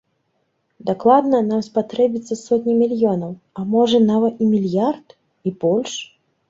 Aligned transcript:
Дакладна, 0.87 1.41
нам 1.49 1.61
спатрэбяцца 1.67 2.39
сотні 2.45 2.73
мільёнаў, 2.81 3.31
а 3.61 3.67
можа 3.75 3.97
нават 4.11 4.33
і 4.47 4.53
мільярд, 4.57 5.07
і 5.47 5.57
больш. 5.65 5.93